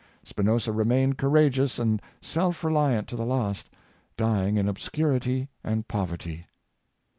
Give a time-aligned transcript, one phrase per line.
[0.23, 3.69] Spinoza remained courageous and self reliant to the last,
[4.17, 6.47] dying in obscurity and poverty.